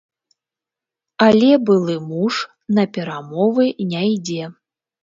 [1.27, 2.41] Але былы муж
[2.79, 4.43] на перамовы не ідзе.